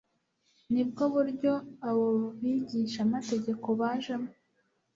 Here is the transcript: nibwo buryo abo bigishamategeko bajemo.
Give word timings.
nibwo 0.73 1.03
buryo 1.13 1.53
abo 1.89 2.07
bigishamategeko 2.39 3.67
bajemo. 3.79 4.29